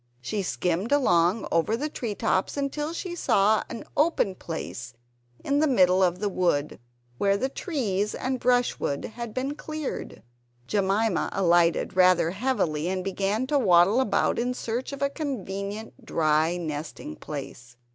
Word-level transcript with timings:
She 0.19 0.41
skimmed 0.41 0.91
along 0.91 1.47
over 1.51 1.77
the 1.77 1.87
treetops 1.87 2.57
until 2.57 2.91
she 2.91 3.15
saw 3.15 3.61
an 3.69 3.83
open 3.95 4.33
place 4.33 4.95
in 5.43 5.59
the 5.59 5.67
middle 5.67 6.01
of 6.01 6.17
the 6.17 6.27
wood, 6.27 6.79
where 7.19 7.37
the 7.37 7.49
trees 7.49 8.15
and 8.15 8.39
brushwood 8.39 9.05
had 9.05 9.31
been 9.31 9.53
cleared. 9.53 10.23
Jemima 10.65 11.29
alighted 11.33 11.95
rather 11.95 12.31
heavily 12.31 12.87
and 12.87 13.03
began 13.03 13.45
to 13.45 13.59
waddle 13.59 14.01
about 14.01 14.39
in 14.39 14.55
search 14.55 14.91
of 14.91 15.03
a 15.03 15.09
convenient 15.11 16.03
dry 16.03 16.57
nesting 16.57 17.15
place. 17.15 17.77